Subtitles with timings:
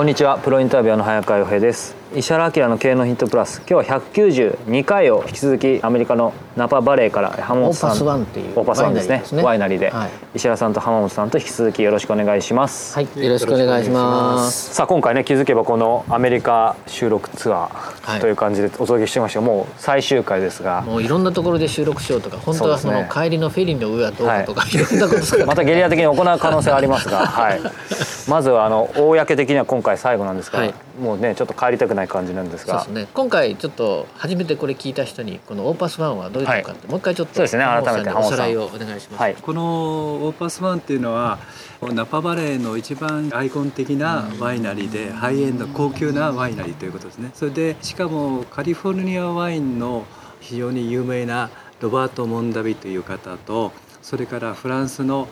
[0.00, 0.38] こんにちは。
[0.38, 1.99] プロインタビュアーの早川洋平です。
[2.12, 9.14] 石原明の経営のヒントプラス今日は192回を引き続きアメリカのナパバレーから浜本さんオーパスワンっていうオーパスワンですね。
[9.14, 9.42] ワイナリーですね。
[9.44, 10.10] ワイナリーで、はい。
[10.34, 14.74] 石原さんと浜本さんと引き続きよろしくお願いします、はい、よろしくお願いします。
[14.74, 18.18] さあ今回ね気づけばこのアメリカ収録ツアはい。
[18.18, 19.40] ーという感じでお届けしてました。
[19.40, 25.46] がもう最終回ですが、もういろんなところで収録しようとか、本当はその帰りのフェリーの上はどうかとか、い、ろんなこと。
[25.46, 27.60] またゲリラ的に行う可能性はありますが、はい、
[28.28, 30.74] まずはあの公的には今回最後なんですが、はい。
[31.00, 32.80] もうねちょっと帰りたくない感じなんですが。
[32.80, 33.08] そうですね。
[33.14, 37.64] 今回ちょっと初めてこれ聞いた人にこのオーパスワンはどういうのかって、もう一回ちょっとそうですね。
[37.64, 38.22] 改めて浜本さん。
[38.22, 39.20] におさらいをお願いします。
[39.20, 39.34] はい。
[39.34, 41.38] このオーパスワンっていうのは
[41.80, 47.30] ナパバレーの一番アイコン的なワイナリーでハイエンド高級なワイナリーということですね。
[47.34, 50.04] それでしかもカリフォルニアワインの
[50.40, 55.28] 非常に有名なロバート・モンダビという方とそれからフランスの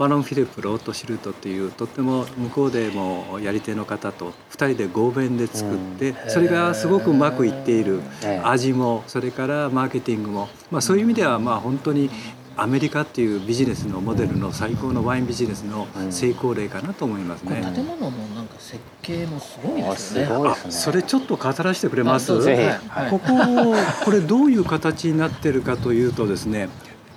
[0.00, 12.08] バロン・フィリップ・ロート・シルトというとっても向こうでもやり手の方と2人で合弁で作ってそれがすごくうまくいっているええ味もそれからマーケティングも、まあ、そういう意味ではまあ本当に
[12.56, 17.62] アメリカっていうビジネスのモデルの最高のワインビジネスの成功例かなと思いますね。
[17.74, 20.26] 建物のなんか設計もすごいですよね。
[20.26, 20.68] すごいですね。
[20.68, 22.32] あそれちょっと語らせてくれます？
[23.10, 23.28] ここ
[24.04, 26.68] これどういう形になってるかというとですね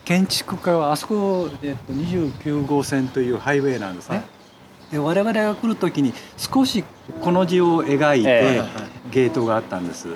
[0.05, 4.23] 建築家はあそこ、えっと、29号線というハイウェイなんですね。
[4.91, 6.83] で我々が来る時に少し
[7.21, 8.63] この字を描いて、ええ。
[9.11, 10.07] ゲートがあったんです。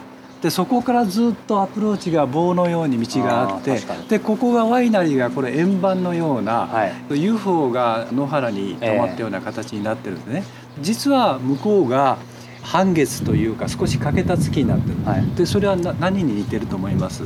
[0.41, 7.19] でそこからずっとアプローチが棒のように道があってでここがワイナリーがこれ円盤のような、はい。
[7.19, 10.43] UFO が野原に止まったような形になってるんですね、
[10.79, 12.19] 実は向こうが
[12.61, 15.25] 半月というか少し欠けた月になってる、はい。
[15.35, 17.23] でそれはな何に似てると思います？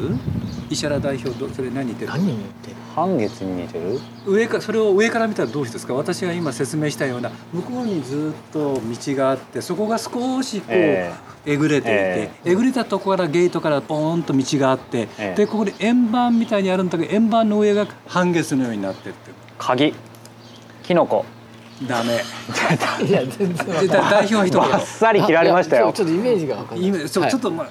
[0.72, 2.12] 石原代表どそれ何に似てる？
[2.12, 2.76] 何に似てる？
[2.96, 4.00] 半月に似てる？
[4.26, 5.94] 上かそれを上から見たらどうですか？
[5.94, 8.82] 私が今説明したような向こうにずっと道
[9.16, 11.14] があってそこが少しこう、え
[11.46, 11.58] え。
[11.58, 12.56] ぐれていて、ええ。
[12.56, 15.36] ぐれたところからゲートからポーンと道があって、ええ。
[15.36, 19.94] でここで円盤みたいにあるんだけど円盤の上が半月のようになってるって鍵。
[20.84, 21.26] キノコ。
[21.88, 22.22] ダメ。
[23.08, 24.70] いや全然代表は一言。
[24.70, 25.92] バッサリ切られましたよ。
[25.92, 26.88] ちょっとイメージがわかんない。
[26.88, 27.32] 今そう、はい。
[27.32, 27.70] ちょっとまあ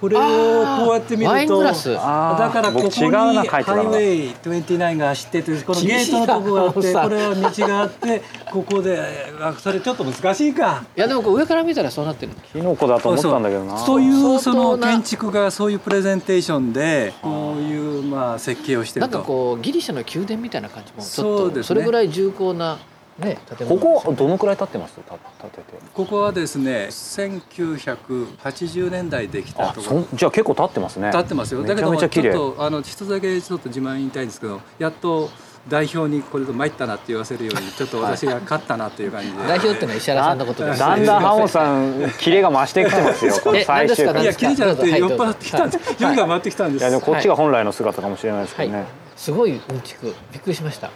[0.00, 9.00] これをこうやって見るとだからここにハイウェイ29が走っててこのゲートのとこがあってこれは道があってここで
[9.40, 10.84] あそれちょっと難しいか。
[10.96, 12.32] いやでもこう上から見たらそうなってる。
[12.52, 13.78] キノコだと思ったんだけどな。
[13.78, 19.26] そういうその建築がそういうプレゼンテーションでこういうまあ設計をしてなんかると。
[19.28, 21.60] こうギリシャの宮殿みたいな感じもちょっそうですね。
[21.62, 22.78] とそれぐらい重厚な
[23.18, 25.16] ね建こ物こどのくらい経ってますた？
[25.48, 25.62] 建てて。
[25.94, 30.02] ここはですね1980年代できたあところ。
[30.02, 31.08] そんじゃあ結構経ってますね。
[31.08, 31.62] 立ってますよ。
[31.62, 35.30] だけどもちょっとあの一つだけちょっと自慢言いたいんですけどやっと
[35.68, 40.78] 代表にこれで参ったなって言わせるようにちょっと私が勝ったなっていう感じで代表ってのは石原さんのことです。
[40.78, 43.34] だんだん浜本さんキレが増してきてますよ
[43.64, 44.22] 最終回何ですか？
[44.22, 46.02] いや、キリじゃなくてはい酔っ払ってきたんです。
[46.02, 46.82] 酔いが回ってきたんです。
[46.82, 50.86] いやでもこっちが本来の姿かもしれないですはいけどね、すごいうんちくびっくりしました。
[50.86, 50.92] は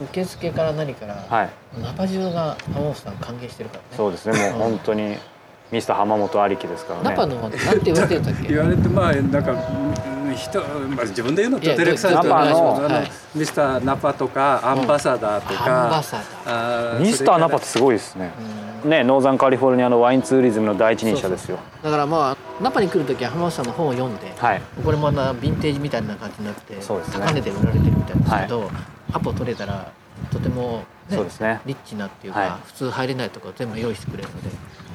[0.00, 0.04] い。
[0.04, 3.88] 受付から何から、はい、ナパ中が浜本さん歓迎してるからね。
[3.96, 5.16] そうですねもう本当に
[5.70, 8.48] ミスター浜本ありきですからねナパのなんて言われてるんだっけ？
[8.48, 8.58] 言。
[8.58, 13.10] われてまあなんかうん人、まあ、自分で言うのと照れくさいですけどいやどうぞあのはい。
[13.34, 16.96] ミスターナパとかアンバサダーとか、アンバサダー。
[16.96, 18.30] あミスターナパってすごいですね。
[18.84, 18.90] うん。
[18.90, 21.58] ねノーザンカリフォルニアのワインツーリズムの第一人者ですよ。
[21.82, 24.62] だからまあナパに来る時は浜本さんの本を読んで、はい。
[24.84, 26.80] これもまたヴィンテージみたいな感じになって、ね。
[26.82, 28.70] 高値で売られてるみたいですけど、
[29.12, 29.92] アポ取れたら
[30.30, 31.60] とても、ねそうですね。
[31.66, 32.50] リッチなっていうか、はい。
[32.66, 34.50] 普通入れないところ全部用意してくれるので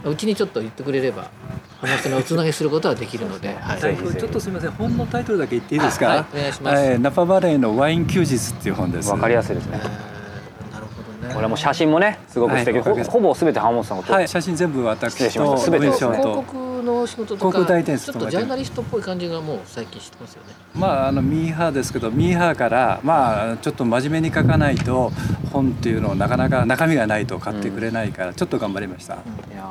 [0.06, 1.30] うちにちょっと言ってくれれば
[1.80, 4.72] 話のおつなげすることはできるので、はい、ちょっとすみません。
[4.72, 6.26] 本のタイトルだけ言っていいですか、はい。
[6.34, 6.84] お願いします。
[6.84, 9.10] えーナパバレーのワイン休日っていう本です。
[9.12, 9.80] わかりやすいですね。
[9.84, 11.34] えーなるほどね。
[11.34, 13.04] これも写真もねすごく素敵、はい。
[13.04, 14.28] ほほぼ全て浜本さんがはい。
[14.28, 15.72] 写真全部私とした。
[15.72, 20.54] 全て広と告の仕事と航か空代理店ちょっとジャーナリストっぽい感じがもう最近してますよね。
[20.74, 25.12] まああのミーハーですけどミーハーからまあちょっと真面目に書かないと
[25.52, 29.24] 本っていうのをなかなか中身がないと買ってくれないからちょっと頑張りました、いや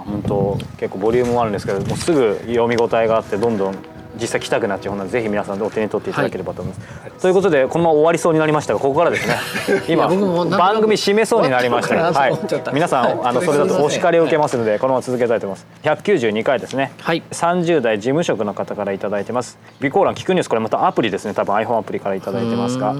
[0.06, 3.74] 本当結構ボリュームもあるんですけどもうすぐ読み応えがあってどんどん
[4.20, 9.34] 実際来たくなっちゃうのでぜひ皆さんでお手に取っていただければと思います、ということでこのまま終わりそうになりましたがここからですね
[9.88, 12.38] 今番組締めそうになりましたはい。
[12.72, 13.28] 皆さん、はい。
[13.28, 15.66] あのそれだとお叱りを受けますのでこのまま続けたいと思います。
[15.82, 16.92] 192回ですね。
[16.98, 19.58] はい30代事務職の方からいただいてます。
[19.78, 21.34] 備考欄聞くニュースこれまたアプリですね。
[21.34, 22.94] 多分 iPhone アプリからいただいてますが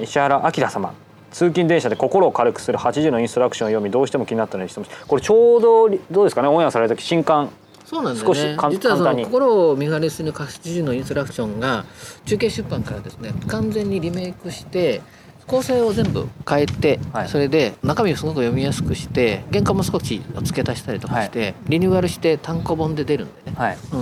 [0.00, 0.94] 石原明様
[1.30, 7.50] 通勤電車で心を軽くする80のインストラクションを読みどうしても気になったので質問しこれちょうどどうですかねオンエアされた時新刊。
[7.84, 8.34] そうなんだよね。
[8.34, 11.84] 少し簡実はその心を見張りする活字のインストラクションが
[12.24, 15.02] 中継出版からですね完全にリメイクして
[15.50, 17.28] 構成を全部変えて、はい。
[17.28, 23.78] それで中身をすごく読みやすくして原価も少し付け足したりとかして、リニューアルして単行本で出るんでね、はい。
[23.92, 23.96] う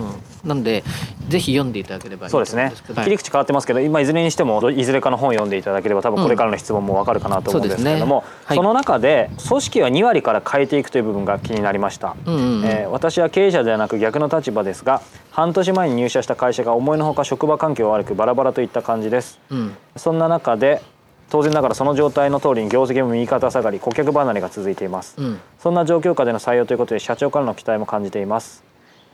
[0.46, 0.84] ん、なんで
[1.28, 2.72] ぜひ読んでいただければいいとそうですね。
[3.02, 8.44] 切り口変わってますけど今いずれにしてもいずれかの本を読んでいただければ多分これからの質問もわかるかなと思うんですけれどもそうですね。
[8.44, 8.56] はい。
[8.58, 12.64] その中で組織は2割から変えていくという部分が気になりました、うんうんうん。
[12.66, 19.38] えー私は経営者ではなく逆の立場ですが半年前に入社した会社が思いのほか職場環境が悪くバラバラといった感じです。
[19.50, 19.76] うん。
[19.96, 20.82] そんな中で
[21.30, 25.40] 当然ながらその状態の通りに業績も右肩下がり顧客離れが続いています、うん。
[25.58, 28.64] そんな状況下での採用ということで社長からの期待も感じています、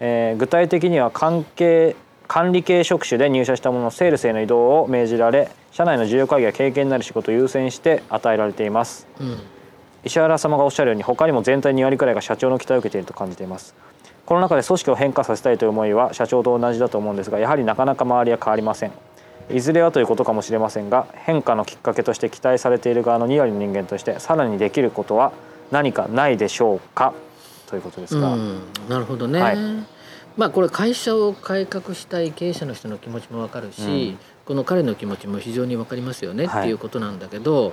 [0.01, 1.97] えー具体的には関係
[2.27, 9.07] 管理系職種で入社したもののセールスへの移動を命じられ社内の重要会議や経験になる仕事を優先して与えられています。
[9.21, 9.39] うん。
[10.05, 13.75] 石原様がおっしゃるように他にも全体2割くらいが社長の期待を受けていると感じています。
[14.27, 18.93] この中で組織を変化させたいという思いは社長と同じだと思うんですがやはりなかなか周りは変わりません
[19.51, 25.33] いずれはということかもしれませんが変化のきっかけとして期待されている側の2割の人間としてさらにできることは
[25.71, 27.15] 何かないでしょうか？
[27.67, 29.57] ということですが、うん、なるほどね、はい。
[30.37, 34.19] まあこれ会社を改革したい経営者の人の気持ちも分かるし、うん。
[34.45, 37.73] この彼の気持ちも非常に分かりますよねはいっていうことなんだけど、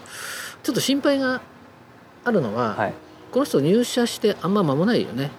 [0.63, 1.41] ちょっと心配が
[2.23, 2.93] あるのは、はい、
[3.31, 5.31] この人入社してあんま間もないよね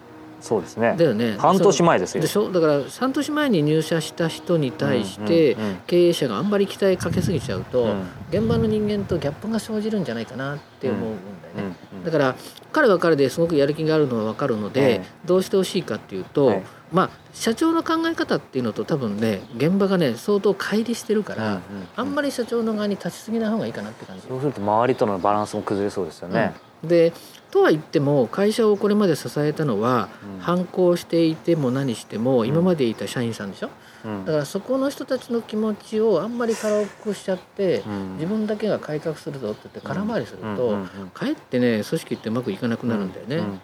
[0.42, 0.94] そうですね。
[0.98, 1.36] だよね。
[1.38, 2.20] 半年前ですよ。
[2.20, 2.50] でしょ？
[2.50, 5.56] だから半年前に入社した人に対して
[5.86, 8.02] 経営者があんまり期待かけすぎちゃうと、うん。
[8.30, 11.16] 現場の人間とギャップが生じるんじゃないかなって思うん
[11.56, 11.76] だよね。
[11.92, 12.34] うんうんだから
[12.72, 15.06] 彼は彼ですごくやる気があるのは分かるので、ええ。
[15.24, 21.62] どうしてほしいかっていうと、はいまあ社長の考え方っていうのと多分ね現場がね相当乖離してるから、
[21.96, 24.26] あんまり社長の側に立ちすぎない方がいいかなって感じ。
[24.26, 26.88] そうすると周りとのバランスも崩れそうですよね、うん。
[26.88, 27.12] で
[27.52, 30.40] とは言っても会社をこれまで支えたのは、うん。
[30.40, 33.70] 反抗していても何しても今までいた社員さんでしょ、
[34.04, 34.24] うん。
[34.24, 38.14] だからそこの人たちの気持ちをあんまり軽くしちゃって、うん。
[38.14, 40.76] 自分だけが改革するぞって言って空回りすると、
[41.14, 43.36] かえってね組織ってうまくいかなくなるんだよね。
[43.36, 43.58] うんうん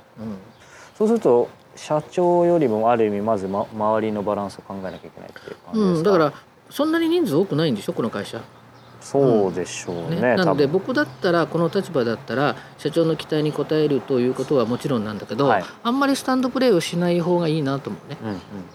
[0.99, 6.33] そうすると社長よりもある意味まず、ま、周りのバランスを考えなきゃいけないっていう感じですか、うん、だから
[6.71, 8.43] そんなに人数多くないんでしょこの会社。
[9.01, 15.65] そうでしょうね,、ねなので僕だったらこの立場だったら社長の期待に応えるということはもちろんなんだけど、はい。
[15.83, 18.19] あんまりスタンドプレーをしない方がいいなと思うね。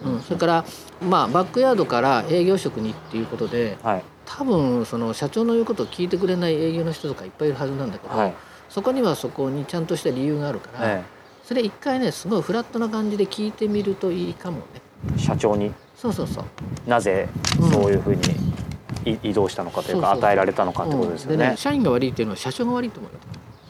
[0.02, 0.64] うんうんうん、それから、
[1.02, 4.04] まあ、バックヤードから営業職にっていうことではい。
[4.26, 8.34] 多分その社長の言うことを聞いてくれない営業の人とかいっぱいいるはずなんだけど、はい。
[8.70, 11.04] そこにはそこにちゃんとした理由があるから、え
[11.44, 14.64] それ一回ねすごいフラットな感じで聞いてみるといいかもね。
[15.14, 15.72] え社長に？
[15.94, 16.44] そうそうそう。
[16.88, 17.28] なぜ
[17.60, 18.22] うんそういうふうに？
[18.22, 18.24] い
[19.04, 21.34] 移動したのかというか与えられたのかってことですよね。
[21.34, 21.40] うん。
[21.40, 23.18] でね社員が悪いっていうのは社長が悪いと思うよ。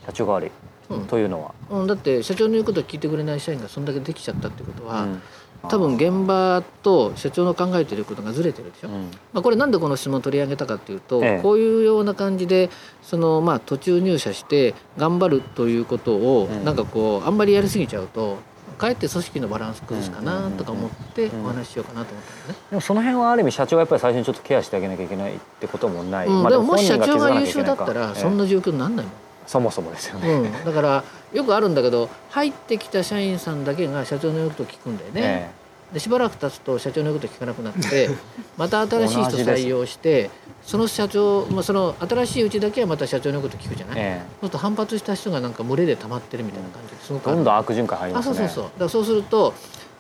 [0.07, 0.51] 社長が悪い、
[0.91, 1.07] うん。
[1.07, 5.23] というのは、うん、だって社長の言うことを聞いてくれない社員がそんだけできちゃったってことは、うん。
[5.67, 9.11] 多分現場と社長の考えてることがずれてるでしょ、うん。
[9.33, 11.43] まあ、これなんでこの質問を取り上げたかっていうと、ええ。
[11.43, 12.69] こういうような感じで
[13.03, 16.65] その、まあ、途中入社して頑張るということを、うん。
[16.65, 18.37] なんかこうあんまりやりすぎちゃうと
[18.75, 22.59] かえって組織のバランス崩すかなんとか思ってうんお話ししようかなと思ったんだね。
[22.71, 29.15] でもその辺はある意味社長がやっぱり最初にちょっとケアしてあげなきゃいけないってこともない、うんまあでももし社長が優秀だったらええそんな状況にならないもん。
[29.47, 31.05] そもそもですよね、うん、だから
[31.35, 35.21] よくあるんだけど入ってきた社員さんだけが社長の言うことを聞くんだよね。
[35.23, 35.64] え
[35.95, 38.11] でしばらく経つと社長の言うこと聞かなくなって
[38.59, 40.29] また新しい人採用して
[40.65, 44.23] その社長、まあ、その新しいうちだけはまた社長の言うこと聞くじゃない、ええ。
[44.23, 47.45] そうすると反発した人がなんか群れで溜まってるみたいな感じですごくどん。
[47.45, 48.35] どん悪循環入りあますね。
[48.35, 48.65] そうそうそう。
[48.65, 49.55] だからそうすると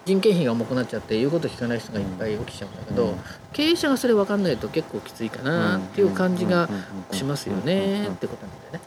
[0.04, 3.14] 人件費が重くなっちゃって言うこと聞かない人がいっぱい起きちゃうんだけど、うん。
[3.52, 6.68] 経営者がそれ分かんないと結構きついかなっていう感じが
[7.12, 8.80] しますよねってことなんだよね。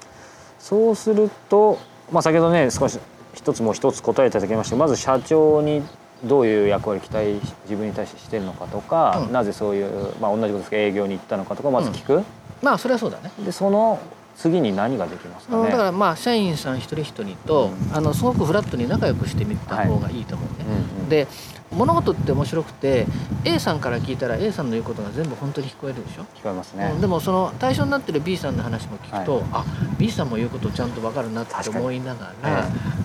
[0.59, 1.79] そうすると、
[2.11, 2.99] まあ、先ほどね少し
[3.33, 4.75] 一つもう一つ答えていただきました。
[4.75, 5.83] まず社長に
[6.23, 9.31] どういう役割期待自分に対してしてるのかとか、うん。
[9.31, 12.23] なぜそういう、まあ、同じことですけど営業に行ったのかとかまず聞く、
[12.61, 13.31] まあそれはそうだね。
[13.43, 13.99] でその
[14.35, 15.71] 次に何ができますかね？
[15.71, 17.95] だからまあ社員さん一人一人と、うん。
[17.95, 20.65] あのすごくフラットに仲良くしてみた方がいいと思うね。
[20.67, 21.27] うんうんで
[21.69, 23.05] 物事って面白くて
[23.43, 26.91] A さんから聞いたら A さんの言うことが全部本当に聞こえるでしょ、聞こえますね。
[26.93, 29.43] うん、でもその対象になってる B さんの話も聞くと、はい。
[29.51, 29.65] あ
[29.99, 32.45] B さんも言うことちゃんと分かるなって思いながえ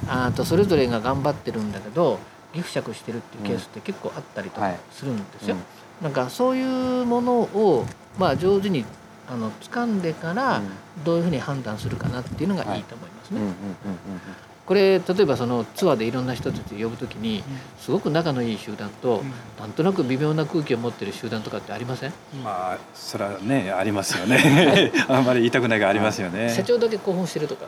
[0.07, 2.21] ら、あとそれぞれが頑張ってるんだけど
[2.53, 5.57] ギフ釈してるっていうケースって結構あったりとかはいするんですよ。
[5.57, 6.05] うん。
[6.05, 7.87] なんかそういうものを、
[8.19, 8.85] まあ、上手に
[9.29, 10.71] あの掴んでからうん。
[11.05, 13.41] どういうふうに判断するかなっていうのがいいと思いますね。
[14.67, 17.43] これ例えばそのツアーでいろんな人たち呼ぶときに
[17.79, 19.23] すごく仲のいい集団と、
[19.59, 22.13] なんとなく微妙な空気を持ってる集団とかってありません、
[22.45, 24.93] まあそれはねありますよね。
[25.09, 26.49] あんまり言いたくないがありますよね。
[26.55, 27.67] 社長だけ興奮してるとか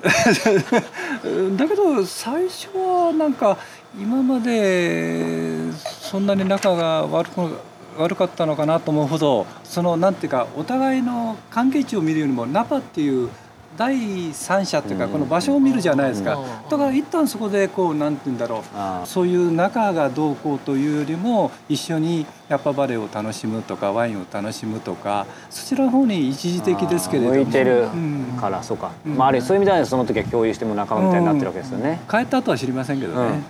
[1.56, 3.58] だけど最初はなんか
[3.98, 7.58] 今までそんなに仲が悪く
[7.98, 13.28] 悪かったのかなと思うほどそのなんていうかお互いの関係値を見るよりもナパっていう
[13.76, 15.10] 第三者っていうかうん。
[15.12, 16.36] この場所を見るじゃないですか。
[16.36, 16.46] うん。
[16.68, 18.62] だから一旦そこでこうなんて言うんだろう。
[18.74, 27.34] あそういう仲がどうこうというよりも一緒にヤッパバレーを楽しむとかワインを楽しむとかそちらの方に一時的ですけれども。
[27.34, 28.36] 向いてるうん。
[28.40, 29.16] からそうか、うん。
[29.16, 33.40] まあ、ある意味そういう意味ではその時は共有しても仲間みたいになってるわけですよね、帰った後は知りませんけどね、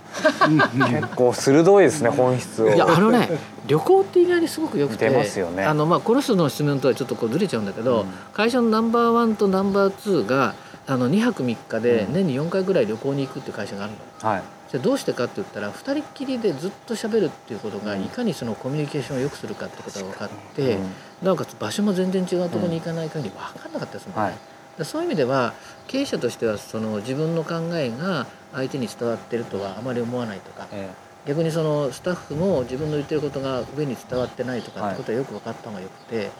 [0.47, 0.83] うん。
[0.83, 0.91] うん。
[0.91, 2.75] 結構鋭いですね本質を。
[2.75, 3.29] いやあのね
[3.71, 8.09] 旅行って意外にすごくよくてあの、まあ、この人の質問とはちょっとこうずれちゃうんだけど、うん。
[8.33, 10.57] 会社のナンバーワンとナンバーツーが
[10.89, 12.13] あの2泊3日でうん。
[12.13, 14.29] 年に4回ぐらい旅行に行くっていう会社があるの。
[14.29, 14.43] はい。
[14.73, 18.03] じゃあどうしてかって言ったら2人っきりでずっと喋るっていうことがうん。
[18.03, 20.91] いかにそのコミュニケーションを良くするかってことが分かって、うん。
[21.23, 24.23] なおかつ場所も全然違うところに行かない限り分かんなかったですもんね。
[24.23, 24.35] はい。
[24.79, 25.55] でそういう意味では
[25.87, 30.91] 経営者としてはその自分の考えが相手に伝わってるとはあまり思わないとかえ
[31.27, 36.31] 逆にそのスタッフも自分の言ってることが上に伝わってないとかってことはよく分かった方がよくて、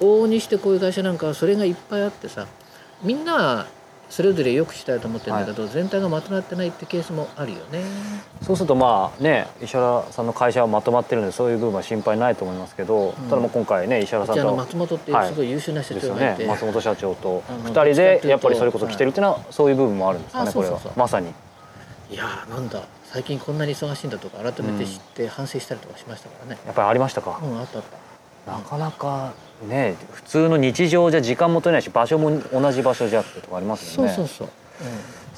[0.00, 2.46] 往々にしてこういう会社なんかはそれがいっぱいあってさ
[3.02, 3.66] みんなは
[4.08, 7.80] それぞれ良くしたいと思ってるんだけど、全体がまとまってないってケースもあるよね。
[7.80, 16.48] えそうするとまあね石原さんの会社はまとまってるんでそういう部分は心配ないと思いますけど、ただもう今回ね石原さんと松本っていうすごい優秀な社ですよ長がいて、ね。
[16.48, 20.80] 松本社長とあの2人でやっぱりそれこそ来てるっていうのはそういう部分もあるんですかあねこれは。
[20.94, 21.32] まさに。
[22.10, 22.84] いやーなんだ
[23.16, 26.60] 最近こんなに忙しいんだとか改めて知って反省したりとかしましたからね。
[26.66, 27.84] やっぱりありましたか、うんあったあっ
[28.44, 28.52] た。
[28.52, 29.32] なかなか
[29.66, 34.48] ね普通の日常じゃ時間も取れないし場所も同じ場所じゃってとかありますよねそうそうそう。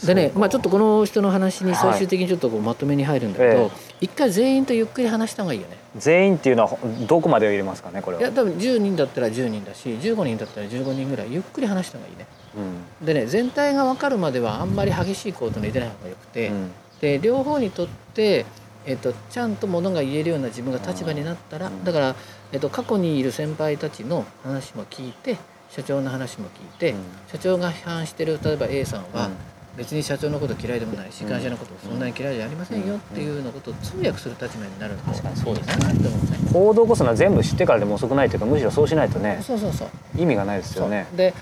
[0.01, 3.71] うん、でね、まあちょっとこの人の話に最終的にちょっとこうまとめに入るんだけど、え
[4.01, 5.77] 一回全員とゆっくり話した方がいいよね。
[5.95, 12.27] 全員っていうのはどこまでを入れますかねこれは、いや多分10人だったら10人だし15人だったら15人ぐらいゆっくり話した方がいいね。
[12.57, 16.71] うんでね全体が分かるまではあんまり激しい行動に出ない方がよくて、うん
[17.01, 18.47] で両方にとって、
[18.87, 21.85] えっとちゃんとものが言えるような自分が立場になったら、うん。
[21.85, 22.17] だから、
[22.53, 25.37] えっと過去にいる先輩たちの話も聞いて
[25.71, 26.99] 社長の話も聞いて、うん。
[27.31, 31.31] 社長が批判してる例えば A さんは、うん別に社長のこと嫌いでもないしうん。
[31.31, 35.31] 会社のこともそんなに嫌いじゃありませんよっていうようなことを通訳する立場になると確か？
[35.31, 35.75] にそうですね。
[35.75, 36.39] いいなって思うね。
[36.53, 39.89] 行動こそが全部知ってからでも遅くないというかむしろそうしないとねそうそうそう。
[40.17, 41.07] 意味がないですよね。
[41.15, 41.33] で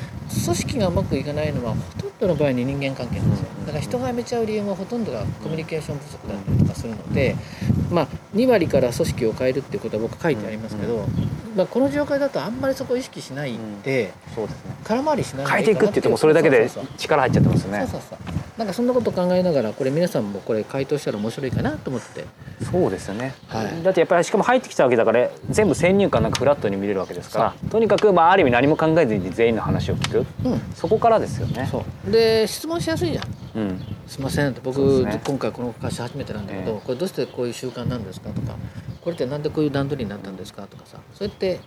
[0.45, 3.47] 組織がうまくいかないのはほとんどの場合に人間関係なんですよ。
[3.59, 3.67] うん。
[3.67, 7.37] だから人が辞めちゃう理由はほとんどがコミュニケーション不足だったりとかするので、
[7.91, 11.07] まあ、2割から組織を変えるっていうことは僕書いてありますけど、
[11.57, 14.77] まあ、この状況だとあんまりそこを意識しないで、そうですね。
[14.85, 17.79] 空回りしない変えていくって言ってもそれだけで力入っちゃってますね。
[17.81, 18.19] そうそうそう
[18.59, 22.25] なんかそんなこと考えながらこれ皆さんもこれ回答したら面白いかなと思って。
[22.71, 23.83] そうですよね、はい。
[23.83, 30.27] だってやっぱりしかも入ってきたわけだから全部先入観なんかフラットに見れるわけですからとにかくまあある意味何も考えずに全員の話を聞く。
[30.45, 30.61] うん。
[30.75, 31.69] そこからですよね。
[31.71, 32.11] そう。
[32.11, 33.25] で質問しやすいじゃん
[34.07, 34.51] すいません。
[34.51, 35.23] って僕、そうですね。
[35.25, 36.81] 今回この会社初めてなんだけど、ええ。
[36.85, 38.55] これどうしてこういう習慣なんですかとか
[39.01, 41.61] これってなんでこういう段取りになったんですかとかさそうやって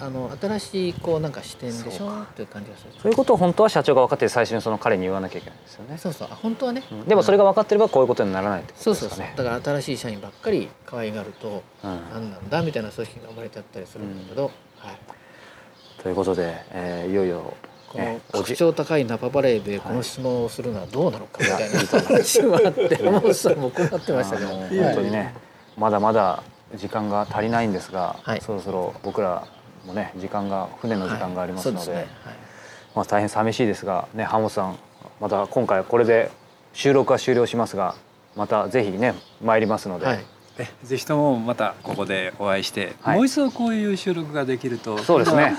[0.00, 2.22] あの新しいこうなんか視点でしょ？
[2.22, 5.98] っていう感じがするそういうことを本当は社長が分かって最初にその彼に言わなきゃいけないですよね。
[5.98, 6.28] そうそう。
[6.30, 7.04] あ本当はね、うん。
[7.04, 9.08] でもそれが分かってればこういうことにならないってこそうそう。
[9.10, 9.50] そうとですかね。
[9.50, 12.00] だから新しい社員ばっかり可愛がるとうん。
[12.12, 17.54] 何なんだみたいな組織が生まれちゃったりするんだけど、はい、ということで、えーいよいよ、
[17.94, 21.78] このね、おじ格調高いナパバレーでこの質問をするのはどうなのかみたいな。
[22.00, 25.32] 話もあって山本さんも困ってましたけど、本当にね
[25.76, 26.42] まだまだ
[26.74, 28.40] 時間が足りないんですが、はい。
[28.40, 29.46] そろそろ僕ら
[29.86, 31.86] もね時間が船の時間がありますので,、はい。
[31.86, 32.16] そうですね。
[32.24, 32.34] はい。
[32.96, 34.76] まあ、大変寂しいですがね浜本さん
[35.20, 36.32] また今回これで
[36.72, 37.94] 収録は終了しますが
[38.34, 40.24] またぜひね参りますので、はい。
[40.58, 43.16] えぜひともまたここでお会いして、はい。
[43.18, 45.56] もう一度こういう収録ができるとそうですね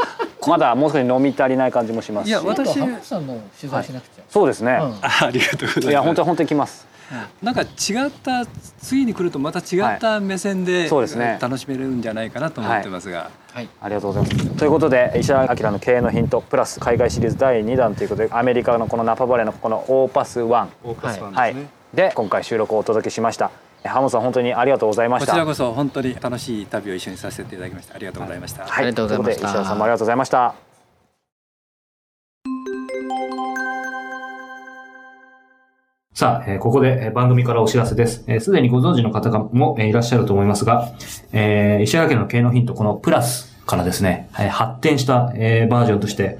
[0.47, 2.29] まだもう少し飲み足りない感じもしますし。
[2.29, 4.93] いや私さんも取材しなくちゃ、そうですね、うん。
[5.01, 5.89] あありがとうございます。
[5.89, 6.87] いや本当に本当に来ます。
[7.41, 7.67] なんか違っ
[8.09, 8.47] た
[8.81, 11.37] 次に来るとまた違った目線で、そうですね。
[11.39, 13.69] 楽しめるんじゃないかなと思ってますが、はい。
[13.79, 14.57] ありがとうございます。
[14.57, 21.53] ということで石原明の経営のヒントプラス海外シリーズ第2弾ということでアメリカのこのナパバレーのこのオーパス1オーパスワンはい。
[21.53, 23.51] ですね、で今回収録をお届けしました。
[23.87, 25.31] 浜本さん本当にありがとうございました。
[25.31, 27.95] こちらこそ本当に楽しい旅を一緒にさせていただきました。
[27.95, 29.41] ありがとうございました、はい、ありがとうございました。
[29.41, 30.55] ということで石原さんもありがとうございました。
[36.13, 38.23] さあ、えーここでえー番組からお知らせです。
[38.27, 40.93] えーすでにご存知の方もえーいらっしゃると思いますが、
[41.33, 46.39] えー石原家の経営のヒント、このプラスからですね、えー発展した、えーバージョンとして、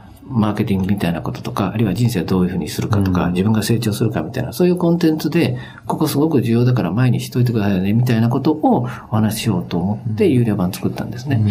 [0.27, 11.43] マーケティングみたいなこととか、あるいは人生をどういうふうにするかとか、自分が成長するかみたいな、そういうコンテンツで、ここすごく重要だから前にしといてくださいよね、みたいなことをお話ししようと思って、有料版作ったんですね。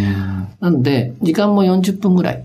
[0.60, 2.44] なので、時間も40分ぐらい、